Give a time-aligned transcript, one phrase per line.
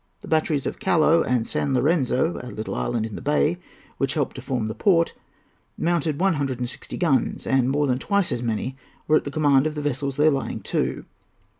[0.21, 3.59] The batteries of Callao and of San Lorenzo, a little island in the bay
[3.99, 5.13] which helped to form the port,
[5.77, 8.75] mounted one hundred and sixty guns, and more than twice as many
[9.07, 11.05] were at the command of vessels there lying to.